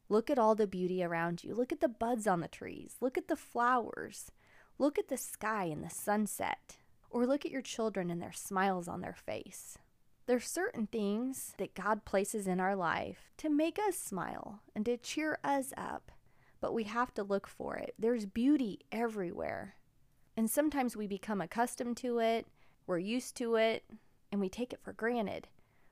Look 0.09 0.29
at 0.31 0.39
all 0.39 0.55
the 0.55 0.67
beauty 0.67 1.03
around 1.03 1.43
you. 1.43 1.55
Look 1.55 1.73
at 1.73 1.81
the 1.81 1.89
buds 1.89 2.27
on 2.27 2.41
the 2.41 2.49
trees. 2.49 2.97
Look 3.01 3.17
at 3.17 3.29
the 3.29 3.37
flowers. 3.37 4.31
Look 4.79 4.99
at 4.99 5.09
the 5.09 5.17
sky 5.17 5.65
and 5.65 5.83
the 5.83 5.91
sunset. 5.91 6.77
Or 7.09 7.27
look 7.27 7.45
at 7.45 7.53
your 7.53 7.63
children 7.63 8.11
and 8.11 8.21
their 8.21 8.33
smiles 8.33 8.89
on 8.89 9.01
their 9.01 9.15
face. 9.15 9.79
There's 10.27 10.47
certain 10.47 10.87
things 10.87 11.55
that 11.59 11.75
God 11.75 12.05
places 12.05 12.47
in 12.47 12.61
our 12.61 12.77
life 12.77 13.33
to 13.39 13.51
make 13.51 13.79
us 13.79 13.97
smile 13.97 14.61
and 14.75 14.85
to 14.85 14.97
cheer 14.97 15.39
us 15.43 15.73
up, 15.77 16.13
but 16.61 16.73
we 16.73 16.85
have 16.85 17.13
to 17.15 17.25
look 17.25 17.49
for 17.49 17.77
it. 17.77 17.95
There's 17.99 18.25
beauty 18.25 18.81
everywhere. 18.93 19.75
And 20.37 20.51
sometimes 20.51 20.97
we 20.97 21.07
become 21.07 21.41
accustomed 21.41 21.97
to 21.99 22.19
it, 22.19 22.47
we're 22.87 22.99
used 22.99 23.37
to 23.37 23.57
it, 23.57 23.85
and 24.31 24.41
we 24.41 24.49
take 24.49 24.73
it 24.73 24.81
for 24.83 24.93
granted. 24.93 25.49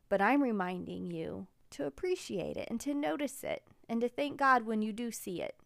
But 0.09 0.20
I'm 0.20 0.42
reminding 0.42 1.11
you 1.11 1.47
to 1.70 1.87
appreciate 1.87 2.56
it 2.56 2.68
and 2.70 2.80
to 2.80 2.94
notice 2.94 3.44
it 3.44 3.62
and 3.88 4.00
to 4.00 4.09
thank 4.09 4.38
God 4.38 4.66
when 4.66 4.82
you 4.82 4.92
do 4.92 5.11
see 5.11 5.40
it. 5.40 5.56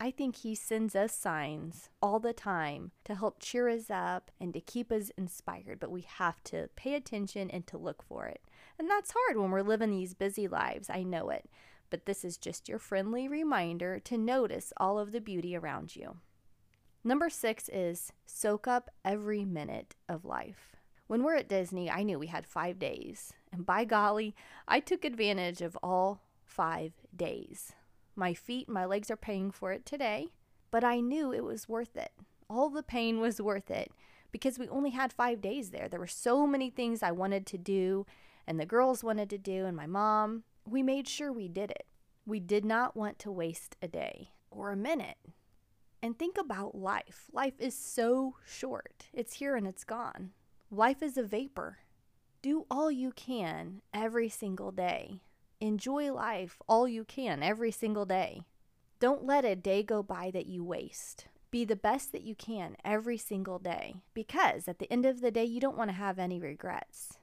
I 0.00 0.10
think 0.10 0.36
He 0.36 0.54
sends 0.54 0.94
us 0.94 1.12
signs 1.12 1.88
all 2.00 2.20
the 2.20 2.32
time 2.32 2.92
to 3.04 3.14
help 3.14 3.40
cheer 3.40 3.68
us 3.68 3.90
up 3.90 4.30
and 4.40 4.52
to 4.54 4.60
keep 4.60 4.92
us 4.92 5.10
inspired, 5.16 5.80
but 5.80 5.90
we 5.90 6.02
have 6.02 6.42
to 6.44 6.68
pay 6.76 6.94
attention 6.94 7.50
and 7.50 7.66
to 7.66 7.78
look 7.78 8.02
for 8.02 8.26
it. 8.26 8.42
And 8.78 8.88
that's 8.88 9.14
hard 9.16 9.36
when 9.36 9.50
we're 9.50 9.62
living 9.62 9.90
these 9.90 10.14
busy 10.14 10.46
lives. 10.46 10.88
I 10.88 11.02
know 11.02 11.30
it. 11.30 11.48
But 11.90 12.06
this 12.06 12.24
is 12.24 12.36
just 12.36 12.68
your 12.68 12.78
friendly 12.78 13.28
reminder 13.28 13.98
to 14.00 14.18
notice 14.18 14.72
all 14.76 14.98
of 14.98 15.10
the 15.10 15.20
beauty 15.20 15.56
around 15.56 15.96
you. 15.96 16.18
Number 17.04 17.30
six 17.30 17.68
is 17.72 18.12
soak 18.26 18.66
up 18.66 18.90
every 19.04 19.44
minute 19.44 19.94
of 20.08 20.24
life. 20.24 20.76
When 21.06 21.22
we're 21.22 21.36
at 21.36 21.48
Disney, 21.48 21.90
I 21.90 22.02
knew 22.02 22.18
we 22.18 22.26
had 22.26 22.46
five 22.46 22.78
days. 22.78 23.32
And 23.52 23.64
by 23.64 23.84
golly, 23.84 24.34
I 24.66 24.80
took 24.80 25.04
advantage 25.04 25.62
of 25.62 25.78
all 25.82 26.20
five 26.44 26.92
days. 27.16 27.72
My 28.14 28.34
feet, 28.34 28.68
my 28.68 28.84
legs 28.84 29.10
are 29.10 29.16
paying 29.16 29.50
for 29.50 29.72
it 29.72 29.86
today, 29.86 30.28
but 30.70 30.84
I 30.84 31.00
knew 31.00 31.32
it 31.32 31.44
was 31.44 31.68
worth 31.68 31.96
it. 31.96 32.10
All 32.50 32.68
the 32.68 32.82
pain 32.82 33.20
was 33.20 33.40
worth 33.40 33.70
it 33.70 33.90
because 34.32 34.58
we 34.58 34.68
only 34.68 34.90
had 34.90 35.12
five 35.12 35.40
days 35.40 35.70
there. 35.70 35.88
There 35.88 36.00
were 36.00 36.06
so 36.06 36.46
many 36.46 36.68
things 36.68 37.02
I 37.02 37.12
wanted 37.12 37.46
to 37.46 37.58
do, 37.58 38.06
and 38.46 38.58
the 38.58 38.66
girls 38.66 39.04
wanted 39.04 39.30
to 39.30 39.38
do, 39.38 39.64
and 39.66 39.76
my 39.76 39.86
mom. 39.86 40.44
We 40.66 40.82
made 40.82 41.08
sure 41.08 41.32
we 41.32 41.48
did 41.48 41.70
it. 41.70 41.86
We 42.26 42.40
did 42.40 42.64
not 42.64 42.94
want 42.96 43.18
to 43.20 43.32
waste 43.32 43.76
a 43.80 43.88
day 43.88 44.32
or 44.50 44.70
a 44.70 44.76
minute. 44.76 45.16
And 46.02 46.18
think 46.18 46.38
about 46.38 46.76
life. 46.76 47.26
Life 47.32 47.54
is 47.58 47.76
so 47.76 48.36
short, 48.46 49.06
it's 49.12 49.34
here 49.34 49.56
and 49.56 49.66
it's 49.66 49.84
gone. 49.84 50.30
Life 50.70 51.02
is 51.02 51.16
a 51.16 51.22
vapor. 51.22 51.78
Do 52.40 52.66
all 52.70 52.90
you 52.90 53.10
can 53.10 53.82
every 53.92 54.28
single 54.28 54.70
day. 54.70 55.20
Enjoy 55.60 56.12
life 56.12 56.62
all 56.68 56.86
you 56.86 57.04
can 57.04 57.42
every 57.42 57.72
single 57.72 58.06
day. 58.06 58.42
Don't 59.00 59.24
let 59.24 59.44
a 59.44 59.56
day 59.56 59.82
go 59.82 60.02
by 60.02 60.30
that 60.32 60.46
you 60.46 60.62
waste. 60.62 61.26
Be 61.50 61.64
the 61.64 61.74
best 61.74 62.12
that 62.12 62.22
you 62.22 62.34
can 62.34 62.76
every 62.84 63.16
single 63.16 63.58
day 63.58 63.96
because 64.14 64.68
at 64.68 64.78
the 64.78 64.92
end 64.92 65.06
of 65.06 65.20
the 65.20 65.30
day, 65.30 65.44
you 65.44 65.60
don't 65.60 65.76
want 65.76 65.90
to 65.90 65.96
have 65.96 66.18
any 66.18 66.38
regrets. 66.38 67.18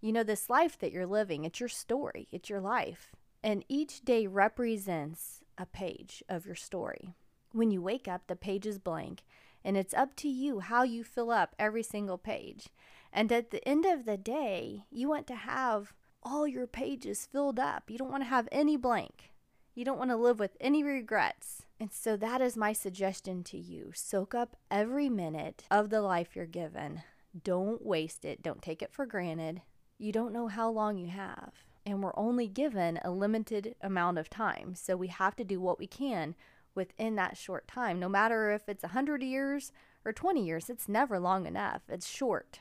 You 0.00 0.12
know, 0.12 0.24
this 0.24 0.50
life 0.50 0.78
that 0.78 0.92
you're 0.92 1.06
living, 1.06 1.44
it's 1.44 1.60
your 1.60 1.68
story, 1.68 2.26
it's 2.32 2.50
your 2.50 2.60
life. 2.60 3.12
And 3.42 3.64
each 3.68 4.02
day 4.02 4.26
represents 4.26 5.40
a 5.56 5.66
page 5.66 6.22
of 6.28 6.44
your 6.44 6.54
story. 6.54 7.14
When 7.52 7.70
you 7.70 7.82
wake 7.82 8.06
up, 8.06 8.22
the 8.26 8.36
page 8.36 8.66
is 8.66 8.78
blank, 8.78 9.22
and 9.64 9.76
it's 9.76 9.94
up 9.94 10.14
to 10.16 10.28
you 10.28 10.60
how 10.60 10.84
you 10.84 11.02
fill 11.02 11.30
up 11.30 11.54
every 11.58 11.82
single 11.82 12.18
page. 12.18 12.68
And 13.12 13.32
at 13.32 13.50
the 13.50 13.66
end 13.66 13.84
of 13.84 14.04
the 14.04 14.16
day, 14.16 14.84
you 14.90 15.08
want 15.08 15.26
to 15.28 15.34
have 15.34 15.92
all 16.22 16.46
your 16.46 16.66
pages 16.66 17.26
filled 17.26 17.58
up. 17.58 17.90
You 17.90 17.98
don't 17.98 18.10
want 18.10 18.22
to 18.22 18.28
have 18.28 18.48
any 18.52 18.76
blank. 18.76 19.32
You 19.74 19.84
don't 19.84 19.98
want 19.98 20.10
to 20.10 20.16
live 20.16 20.38
with 20.38 20.56
any 20.60 20.82
regrets. 20.84 21.62
And 21.80 21.92
so 21.92 22.16
that 22.16 22.40
is 22.40 22.56
my 22.56 22.72
suggestion 22.72 23.42
to 23.44 23.58
you. 23.58 23.92
Soak 23.94 24.34
up 24.34 24.56
every 24.70 25.08
minute 25.08 25.64
of 25.70 25.90
the 25.90 26.02
life 26.02 26.36
you're 26.36 26.46
given. 26.46 27.02
Don't 27.42 27.84
waste 27.84 28.24
it. 28.24 28.42
Don't 28.42 28.62
take 28.62 28.82
it 28.82 28.92
for 28.92 29.06
granted. 29.06 29.62
You 29.98 30.12
don't 30.12 30.32
know 30.32 30.48
how 30.48 30.70
long 30.70 30.98
you 30.98 31.08
have. 31.08 31.52
And 31.86 32.02
we're 32.02 32.16
only 32.16 32.46
given 32.46 33.00
a 33.02 33.10
limited 33.10 33.74
amount 33.80 34.18
of 34.18 34.28
time. 34.28 34.74
So 34.74 34.96
we 34.96 35.08
have 35.08 35.34
to 35.36 35.44
do 35.44 35.60
what 35.60 35.78
we 35.78 35.86
can 35.86 36.34
within 36.74 37.16
that 37.16 37.36
short 37.36 37.66
time. 37.66 37.98
No 37.98 38.08
matter 38.08 38.50
if 38.50 38.68
it's 38.68 38.82
100 38.82 39.22
years 39.22 39.72
or 40.04 40.12
20 40.12 40.44
years, 40.44 40.70
it's 40.70 40.88
never 40.88 41.18
long 41.18 41.46
enough. 41.46 41.82
It's 41.88 42.08
short. 42.08 42.60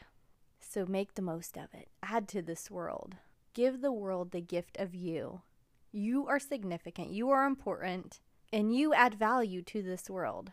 So 0.59 0.85
make 0.85 1.15
the 1.15 1.21
most 1.21 1.57
of 1.57 1.73
it. 1.73 1.89
Add 2.03 2.27
to 2.29 2.41
this 2.41 2.69
world. 2.69 3.15
Give 3.53 3.81
the 3.81 3.91
world 3.91 4.31
the 4.31 4.41
gift 4.41 4.77
of 4.77 4.93
you. 4.93 5.41
You 5.91 6.27
are 6.27 6.39
significant, 6.39 7.09
you 7.09 7.31
are 7.31 7.45
important, 7.45 8.19
and 8.53 8.75
you 8.75 8.93
add 8.93 9.15
value 9.15 9.63
to 9.63 9.81
this 9.81 10.09
world. 10.09 10.51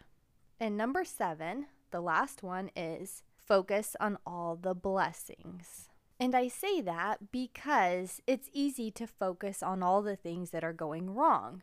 And 0.58 0.76
number 0.76 1.04
seven, 1.04 1.66
the 1.90 2.00
last 2.00 2.42
one 2.42 2.70
is 2.74 3.22
focus 3.36 3.94
on 4.00 4.16
all 4.26 4.56
the 4.56 4.74
blessings. 4.74 5.90
And 6.18 6.34
I 6.34 6.48
say 6.48 6.80
that 6.80 7.30
because 7.30 8.22
it's 8.26 8.48
easy 8.52 8.90
to 8.92 9.06
focus 9.06 9.62
on 9.62 9.82
all 9.82 10.00
the 10.00 10.16
things 10.16 10.50
that 10.50 10.64
are 10.64 10.72
going 10.72 11.14
wrong. 11.14 11.62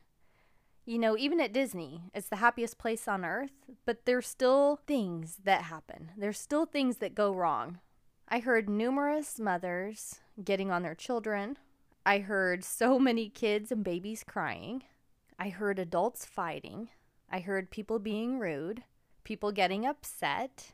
You 0.86 1.00
know, 1.00 1.18
even 1.18 1.40
at 1.40 1.54
Disney, 1.54 2.02
it's 2.14 2.28
the 2.28 2.38
happiest 2.38 2.78
place 2.78 3.08
on 3.08 3.24
earth, 3.24 3.54
but 3.86 4.06
there's 4.06 4.28
still 4.28 4.80
things 4.86 5.38
that 5.46 5.64
happen. 5.64 6.12
There's 6.18 6.38
still 6.38 6.66
things 6.66 6.98
that 6.98 7.16
go 7.16 7.34
wrong. 7.34 7.80
I 8.28 8.40
heard 8.40 8.70
numerous 8.70 9.40
mothers 9.40 10.20
getting 10.44 10.72
on 10.72 10.84
their 10.84 10.96
children. 10.96 11.58
I 12.06 12.20
heard 12.20 12.66
so 12.66 13.00
many 13.10 13.30
kids 13.30 13.72
and 13.72 13.82
babies 13.84 14.26
crying. 14.28 14.84
I 15.40 15.50
heard 15.50 15.80
adults 15.80 16.26
fighting. 16.26 16.90
I 17.30 17.40
heard 17.40 17.72
people 17.72 17.98
being 17.98 18.38
rude, 18.38 18.84
people 19.24 19.54
getting 19.54 19.86
upset. 19.86 20.74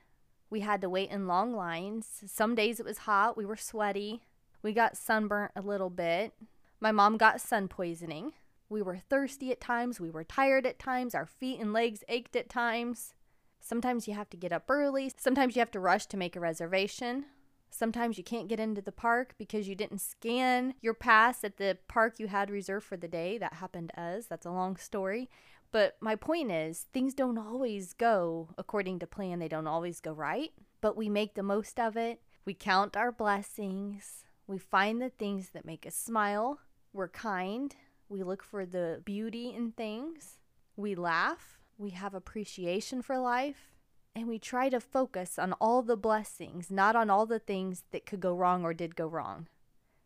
We 0.49 0.61
had 0.61 0.81
to 0.81 0.89
wait 0.89 1.11
in 1.11 1.27
long 1.27 1.53
lines. 1.53 2.23
Some 2.25 2.55
days 2.55 2.79
it 2.79 2.85
was 2.85 2.99
hot, 2.99 3.37
we 3.37 3.45
were 3.45 3.55
sweaty. 3.55 4.23
We 4.63 4.73
got 4.73 4.97
sunburnt 4.97 5.51
a 5.55 5.61
little 5.61 5.91
bit. 5.91 6.33
My 6.81 6.91
mom 6.91 7.17
got 7.17 7.39
sun 7.39 7.67
poisoning. 7.67 8.33
We 8.69 8.81
were 8.81 8.97
thirsty 8.97 9.51
at 9.51 9.59
times, 9.59 9.99
we 9.99 10.11
were 10.11 10.23
tired 10.23 10.65
at 10.65 10.79
times, 10.79 11.15
our 11.15 11.25
feet 11.25 11.59
and 11.59 11.73
legs 11.73 12.03
ached 12.07 12.35
at 12.35 12.49
times. 12.49 13.15
Sometimes 13.59 14.07
you 14.07 14.13
have 14.13 14.29
to 14.29 14.37
get 14.37 14.53
up 14.53 14.65
early, 14.69 15.11
sometimes 15.17 15.55
you 15.55 15.59
have 15.59 15.71
to 15.71 15.79
rush 15.79 16.05
to 16.07 16.17
make 16.17 16.35
a 16.35 16.39
reservation. 16.39 17.25
Sometimes 17.71 18.17
you 18.17 18.23
can't 18.23 18.47
get 18.47 18.59
into 18.59 18.81
the 18.81 18.91
park 18.91 19.35
because 19.37 19.67
you 19.67 19.75
didn't 19.75 20.01
scan 20.01 20.73
your 20.81 20.93
pass 20.93 21.43
at 21.43 21.57
the 21.57 21.77
park 21.87 22.19
you 22.19 22.27
had 22.27 22.49
reserved 22.49 22.85
for 22.85 22.97
the 22.97 23.07
day. 23.07 23.37
That 23.37 23.53
happened 23.53 23.91
to 23.93 24.01
us. 24.01 24.25
That's 24.25 24.45
a 24.45 24.51
long 24.51 24.75
story. 24.75 25.29
But 25.71 25.95
my 26.01 26.15
point 26.15 26.51
is, 26.51 26.87
things 26.93 27.13
don't 27.13 27.37
always 27.37 27.93
go 27.93 28.49
according 28.57 28.99
to 28.99 29.07
plan. 29.07 29.37
They 29.37 29.47
don't 29.47 29.67
always 29.67 29.99
go 29.99 30.13
right, 30.13 30.51
but 30.81 30.97
we 30.97 31.09
make 31.09 31.35
the 31.35 31.43
most 31.43 31.79
of 31.79 31.95
it. 31.95 32.21
We 32.43 32.55
count 32.55 32.97
our 32.97 33.11
blessings. 33.11 34.23
We 34.47 34.57
find 34.57 34.99
the 34.99 35.11
things 35.11 35.51
that 35.51 35.65
make 35.65 35.85
us 35.85 35.95
smile. 35.95 36.59
We're 36.91 37.09
kind. 37.09 37.75
We 38.09 38.23
look 38.23 38.43
for 38.43 38.65
the 38.65 39.01
beauty 39.05 39.53
in 39.55 39.71
things. 39.71 40.39
We 40.75 40.95
laugh. 40.95 41.59
We 41.77 41.91
have 41.91 42.13
appreciation 42.13 43.01
for 43.01 43.17
life 43.17 43.69
and 44.15 44.27
we 44.27 44.39
try 44.39 44.69
to 44.69 44.79
focus 44.79 45.39
on 45.39 45.53
all 45.53 45.81
the 45.81 45.95
blessings, 45.95 46.69
not 46.69 46.95
on 46.95 47.09
all 47.09 47.25
the 47.25 47.39
things 47.39 47.83
that 47.91 48.05
could 48.05 48.19
go 48.19 48.33
wrong 48.33 48.63
or 48.63 48.73
did 48.73 48.95
go 48.95 49.07
wrong. 49.07 49.47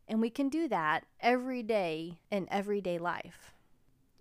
And 0.07 0.22
we 0.22 0.29
can 0.29 0.50
do 0.50 0.67
that 0.67 1.05
every 1.19 1.63
day 1.63 2.19
in 2.29 2.48
everyday 2.51 2.98
life. 2.98 3.53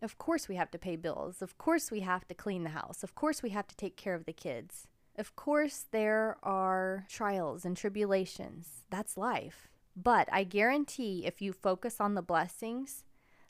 Of 0.01 0.19
course, 0.19 0.49
we 0.49 0.57
have 0.57 0.71
to 0.71 0.79
pay 0.79 0.97
bills. 0.97 1.43
Of 1.43 1.59
course, 1.59 1.91
we 1.91 2.01
have 2.01 2.27
to 2.29 2.35
clean 2.35 2.65
the 2.65 2.71
house. 2.71 3.03
Of 3.03 3.15
course, 3.15 3.43
we 3.43 3.51
have 3.51 3.67
to 3.69 3.77
take 3.77 3.97
care 3.97 4.15
of 4.15 4.25
the 4.25 4.33
kids. 4.33 4.87
Of 5.17 5.37
course, 5.37 5.85
there 5.91 6.39
are 6.43 7.05
trials 7.09 7.65
and 7.65 7.77
tribulations. 7.77 8.85
That's 8.91 9.17
life. 9.17 9.69
But 9.95 10.29
I 10.33 10.45
guarantee 10.45 11.27
if 11.27 11.43
you 11.43 11.53
focus 11.53 12.01
on 12.01 12.15
the 12.15 12.23
blessings, 12.23 13.05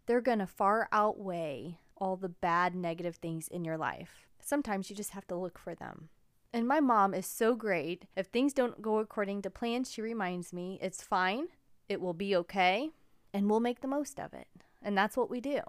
they're 0.07 0.21
going 0.21 0.39
to 0.41 0.47
far 0.47 0.89
outweigh 0.93 1.79
all 1.97 2.17
the 2.17 2.29
bad, 2.29 2.75
negative 2.75 3.17
things 3.17 3.49
in 3.49 3.65
your 3.65 3.77
life. 3.77 4.27
Sometimes 4.41 4.91
you 4.91 4.97
just 4.97 5.11
have 5.11 5.27
to 5.29 5.37
look 5.37 5.59
for 5.59 5.75
them. 5.75 6.09
And 6.53 6.67
my 6.67 6.81
mom 6.81 7.15
is 7.15 7.27
so 7.27 7.55
great. 7.55 8.07
If 8.17 8.27
things 8.27 8.53
don't 8.53 8.83
go 8.83 8.99
according 8.99 9.43
to 9.43 9.51
plan, 9.51 9.85
she 9.85 10.03
reminds 10.03 10.53
me 10.53 10.79
it's 10.83 11.03
fine, 11.03 11.47
it 11.89 12.01
will 12.01 12.13
be 12.13 12.37
okay, 12.37 12.91
and 13.33 13.49
we'll 13.49 13.61
make 13.61 13.81
the 13.81 13.89
most 13.89 14.21
of 14.21 14.35
it. 14.35 14.49
And 14.83 14.99
that's 14.99 15.17
what 15.17 15.31
we 15.31 15.41
do. 15.41 15.61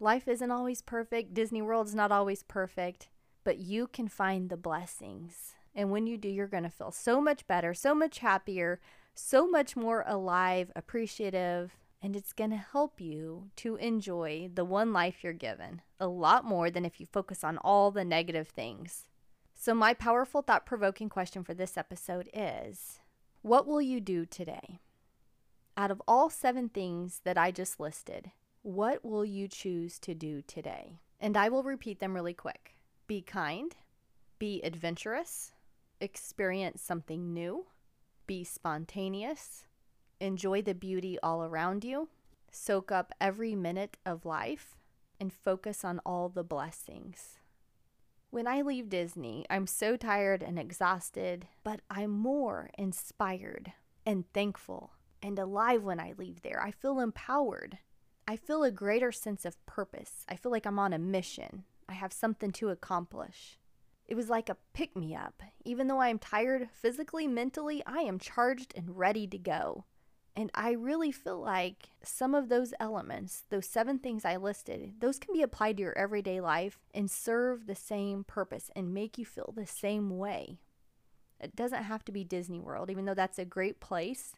Life 0.00 0.26
isn't 0.26 0.50
always 0.50 0.82
perfect, 0.82 1.34
Disney 1.34 1.62
World's 1.62 1.94
not 1.94 2.10
always 2.10 2.42
perfect, 2.42 3.08
but 3.44 3.58
you 3.58 3.86
can 3.86 4.08
find 4.08 4.48
the 4.48 4.56
blessings. 4.56 5.54
And 5.74 5.90
when 5.90 6.06
you 6.06 6.18
do, 6.18 6.28
you're 6.28 6.48
going 6.48 6.64
to 6.64 6.70
feel 6.70 6.90
so 6.90 7.20
much 7.20 7.46
better, 7.46 7.72
so 7.72 7.94
much 7.94 8.18
happier, 8.18 8.80
so 9.14 9.46
much 9.46 9.76
more 9.76 10.04
alive, 10.06 10.72
appreciative, 10.74 11.76
and 12.02 12.16
it's 12.16 12.32
going 12.32 12.50
to 12.50 12.56
help 12.56 13.00
you 13.00 13.50
to 13.56 13.76
enjoy 13.76 14.50
the 14.52 14.64
one 14.64 14.92
life 14.92 15.22
you're 15.22 15.32
given 15.32 15.80
a 16.00 16.08
lot 16.08 16.44
more 16.44 16.70
than 16.70 16.84
if 16.84 17.00
you 17.00 17.06
focus 17.06 17.44
on 17.44 17.58
all 17.58 17.92
the 17.92 18.04
negative 18.04 18.48
things. 18.48 19.08
So, 19.54 19.72
my 19.74 19.94
powerful 19.94 20.42
thought 20.42 20.66
provoking 20.66 21.08
question 21.08 21.44
for 21.44 21.54
this 21.54 21.76
episode 21.76 22.28
is 22.34 22.98
What 23.42 23.66
will 23.66 23.80
you 23.80 24.00
do 24.00 24.26
today? 24.26 24.80
Out 25.76 25.92
of 25.92 26.02
all 26.08 26.28
seven 26.28 26.68
things 26.68 27.20
that 27.24 27.38
I 27.38 27.52
just 27.52 27.78
listed, 27.78 28.32
what 28.62 29.04
will 29.04 29.24
you 29.24 29.46
choose 29.46 29.98
to 30.00 30.14
do 30.14 30.42
today? 30.42 30.98
And 31.20 31.36
I 31.36 31.48
will 31.48 31.62
repeat 31.62 32.00
them 32.00 32.14
really 32.14 32.34
quick 32.34 32.74
be 33.06 33.22
kind, 33.22 33.76
be 34.40 34.60
adventurous, 34.64 35.52
experience 36.00 36.82
something 36.82 37.32
new, 37.32 37.66
be 38.26 38.42
spontaneous, 38.42 39.64
enjoy 40.22 40.62
the 40.62 40.74
beauty 40.74 41.18
all 41.22 41.42
around 41.42 41.84
you, 41.84 42.08
soak 42.50 42.92
up 42.92 43.12
every 43.20 43.54
minute 43.54 43.96
of 44.06 44.24
life, 44.24 44.76
and 45.20 45.32
focus 45.32 45.84
on 45.84 46.00
all 46.06 46.28
the 46.28 46.44
blessings. 46.44 47.38
When 48.30 48.46
I 48.46 48.62
leave 48.62 48.88
Disney, 48.88 49.44
I'm 49.50 49.66
so 49.66 49.96
tired 49.96 50.42
and 50.42 50.58
exhausted, 50.58 51.48
but 51.62 51.80
I'm 51.90 52.10
more 52.10 52.70
inspired 52.78 53.72
and 54.06 54.24
thankful 54.32 54.92
and 55.22 55.38
alive 55.38 55.84
when 55.84 56.00
I 56.00 56.14
leave 56.16 56.42
there. 56.42 56.62
I 56.62 56.70
feel 56.70 56.98
empowered. 56.98 57.78
I 58.26 58.36
feel 58.36 58.62
a 58.62 58.70
greater 58.70 59.12
sense 59.12 59.44
of 59.44 59.64
purpose. 59.66 60.24
I 60.28 60.36
feel 60.36 60.50
like 60.50 60.66
I'm 60.66 60.78
on 60.78 60.92
a 60.92 60.98
mission. 60.98 61.64
I 61.88 61.92
have 61.92 62.12
something 62.12 62.52
to 62.52 62.70
accomplish. 62.70 63.58
It 64.06 64.14
was 64.14 64.30
like 64.30 64.48
a 64.48 64.56
pick 64.72 64.96
me 64.96 65.14
up. 65.14 65.42
Even 65.64 65.86
though 65.86 66.00
I 66.00 66.08
am 66.08 66.18
tired 66.18 66.68
physically, 66.72 67.26
mentally, 67.26 67.82
I 67.86 68.00
am 68.00 68.18
charged 68.18 68.72
and 68.76 68.96
ready 68.96 69.26
to 69.26 69.38
go. 69.38 69.84
And 70.34 70.50
I 70.54 70.70
really 70.70 71.12
feel 71.12 71.38
like 71.38 71.90
some 72.02 72.34
of 72.34 72.48
those 72.48 72.72
elements, 72.80 73.44
those 73.50 73.66
seven 73.66 73.98
things 73.98 74.24
I 74.24 74.36
listed, 74.36 74.94
those 75.00 75.18
can 75.18 75.34
be 75.34 75.42
applied 75.42 75.76
to 75.76 75.82
your 75.82 75.98
everyday 75.98 76.40
life 76.40 76.78
and 76.94 77.10
serve 77.10 77.66
the 77.66 77.74
same 77.74 78.24
purpose 78.24 78.70
and 78.74 78.94
make 78.94 79.18
you 79.18 79.26
feel 79.26 79.52
the 79.54 79.66
same 79.66 80.16
way. 80.16 80.58
It 81.38 81.54
doesn't 81.54 81.82
have 81.82 82.04
to 82.06 82.12
be 82.12 82.24
Disney 82.24 82.60
World, 82.60 82.88
even 82.90 83.04
though 83.04 83.14
that's 83.14 83.38
a 83.38 83.44
great 83.44 83.78
place. 83.78 84.32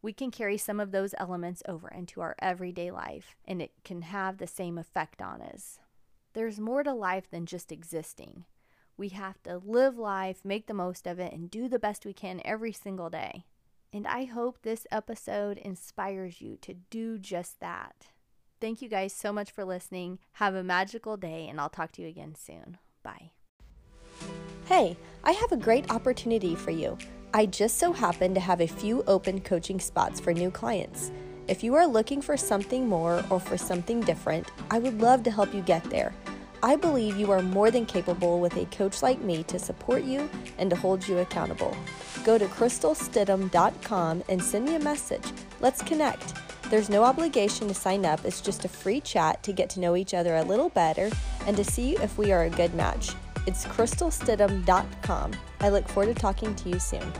We 0.00 0.12
can 0.12 0.30
carry 0.30 0.58
some 0.58 0.78
of 0.78 0.92
those 0.92 1.14
elements 1.18 1.62
over 1.66 1.88
into 1.88 2.20
our 2.20 2.36
everyday 2.40 2.90
life 2.90 3.36
and 3.44 3.60
it 3.60 3.72
can 3.84 4.02
have 4.02 4.38
the 4.38 4.46
same 4.46 4.78
effect 4.78 5.20
on 5.20 5.40
us. 5.40 5.80
There's 6.34 6.60
more 6.60 6.82
to 6.82 6.92
life 6.92 7.30
than 7.30 7.46
just 7.46 7.72
existing. 7.72 8.44
We 8.96 9.08
have 9.10 9.42
to 9.42 9.60
live 9.64 9.98
life, 9.98 10.44
make 10.44 10.66
the 10.66 10.74
most 10.74 11.06
of 11.06 11.18
it, 11.18 11.32
and 11.32 11.50
do 11.50 11.68
the 11.68 11.78
best 11.78 12.04
we 12.04 12.12
can 12.12 12.40
every 12.44 12.72
single 12.72 13.10
day. 13.10 13.44
And 13.92 14.06
I 14.06 14.24
hope 14.24 14.62
this 14.62 14.86
episode 14.90 15.58
inspires 15.58 16.40
you 16.40 16.56
to 16.62 16.74
do 16.74 17.18
just 17.18 17.60
that. 17.60 18.06
Thank 18.60 18.80
you 18.80 18.88
guys 18.88 19.12
so 19.12 19.32
much 19.32 19.50
for 19.50 19.64
listening. 19.64 20.18
Have 20.34 20.54
a 20.54 20.62
magical 20.62 21.16
day, 21.16 21.46
and 21.48 21.60
I'll 21.60 21.68
talk 21.68 21.92
to 21.92 22.02
you 22.02 22.08
again 22.08 22.34
soon. 22.34 22.78
Bye. 23.02 23.32
Hey, 24.66 24.96
I 25.24 25.32
have 25.32 25.52
a 25.52 25.56
great 25.56 25.90
opportunity 25.90 26.54
for 26.54 26.70
you. 26.70 26.96
I 27.34 27.46
just 27.46 27.78
so 27.78 27.92
happen 27.92 28.32
to 28.34 28.40
have 28.40 28.60
a 28.60 28.66
few 28.66 29.02
open 29.06 29.40
coaching 29.40 29.80
spots 29.80 30.20
for 30.20 30.32
new 30.32 30.50
clients. 30.50 31.10
If 31.48 31.64
you 31.64 31.74
are 31.74 31.86
looking 31.86 32.22
for 32.22 32.36
something 32.36 32.88
more 32.88 33.24
or 33.28 33.40
for 33.40 33.58
something 33.58 34.00
different, 34.00 34.48
I 34.70 34.78
would 34.78 35.00
love 35.00 35.22
to 35.24 35.30
help 35.30 35.52
you 35.52 35.60
get 35.60 35.82
there. 35.84 36.14
I 36.64 36.76
believe 36.76 37.16
you 37.16 37.32
are 37.32 37.42
more 37.42 37.72
than 37.72 37.86
capable 37.86 38.38
with 38.38 38.56
a 38.56 38.66
coach 38.66 39.02
like 39.02 39.20
me 39.20 39.42
to 39.44 39.58
support 39.58 40.04
you 40.04 40.30
and 40.58 40.70
to 40.70 40.76
hold 40.76 41.06
you 41.08 41.18
accountable. 41.18 41.76
Go 42.24 42.38
to 42.38 42.46
crystalstidham.com 42.46 44.22
and 44.28 44.42
send 44.42 44.66
me 44.66 44.76
a 44.76 44.80
message. 44.80 45.24
Let's 45.60 45.82
connect. 45.82 46.34
There's 46.70 46.88
no 46.88 47.02
obligation 47.02 47.68
to 47.68 47.74
sign 47.74 48.06
up, 48.06 48.24
it's 48.24 48.40
just 48.40 48.64
a 48.64 48.68
free 48.68 49.00
chat 49.00 49.42
to 49.42 49.52
get 49.52 49.68
to 49.70 49.80
know 49.80 49.96
each 49.96 50.14
other 50.14 50.36
a 50.36 50.42
little 50.42 50.68
better 50.70 51.10
and 51.46 51.56
to 51.56 51.64
see 51.64 51.96
if 51.96 52.16
we 52.16 52.32
are 52.32 52.44
a 52.44 52.50
good 52.50 52.72
match. 52.74 53.10
It's 53.46 53.64
crystalstidham.com. 53.64 55.32
I 55.60 55.68
look 55.68 55.88
forward 55.88 56.14
to 56.14 56.20
talking 56.20 56.54
to 56.54 56.68
you 56.68 56.78
soon. 56.78 57.12